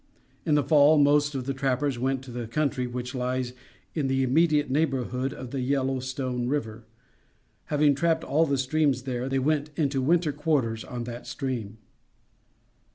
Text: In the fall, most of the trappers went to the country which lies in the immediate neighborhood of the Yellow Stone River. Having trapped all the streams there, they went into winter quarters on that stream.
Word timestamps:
In 0.47 0.55
the 0.55 0.63
fall, 0.63 0.97
most 0.97 1.35
of 1.35 1.45
the 1.45 1.53
trappers 1.53 1.99
went 1.99 2.23
to 2.23 2.31
the 2.31 2.47
country 2.47 2.87
which 2.87 3.13
lies 3.13 3.53
in 3.93 4.07
the 4.07 4.23
immediate 4.23 4.67
neighborhood 4.71 5.31
of 5.31 5.51
the 5.51 5.59
Yellow 5.59 5.99
Stone 5.99 6.47
River. 6.47 6.85
Having 7.65 7.93
trapped 7.93 8.23
all 8.23 8.47
the 8.47 8.57
streams 8.57 9.03
there, 9.03 9.29
they 9.29 9.37
went 9.37 9.69
into 9.75 10.01
winter 10.01 10.31
quarters 10.31 10.83
on 10.83 11.03
that 11.03 11.27
stream. 11.27 11.77